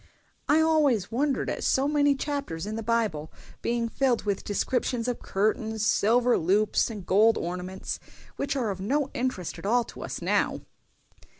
"I 0.49 0.61
always 0.61 1.11
wondered 1.11 1.47
at 1.47 1.63
so 1.63 1.87
many 1.87 2.15
chapters 2.15 2.65
in 2.65 2.75
the 2.75 2.81
Bible 2.81 3.31
being 3.61 3.87
filled 3.87 4.23
with 4.23 4.43
descriptions 4.43 5.07
of 5.07 5.21
curtains, 5.21 5.85
silver 5.85 6.39
loops, 6.39 6.89
and 6.89 7.05
gold 7.05 7.37
ornaments, 7.37 7.99
which 8.35 8.55
are 8.55 8.71
of 8.71 8.81
no 8.81 9.11
interest 9.13 9.59
at 9.59 9.65
all 9.67 9.83
to 9.83 10.01
us 10.01 10.19
now." 10.19 10.61